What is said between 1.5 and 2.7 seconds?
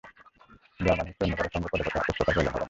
সঙ্গে পদে পদে আপসরফার প্রয়োজন হবে না।